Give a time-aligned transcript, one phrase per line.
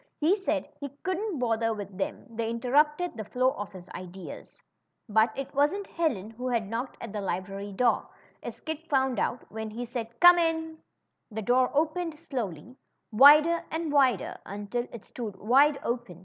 [0.19, 4.59] He said he couldn't bother with them; they interrupted the flow of his ideas.
[5.07, 8.07] But it wasn't Helen who had knocked at the library door,
[8.41, 10.79] as Kit found out when he said, Come in!"
[11.29, 12.77] The door opened slowly,
[13.11, 16.19] wider and wider, until it stood wide open.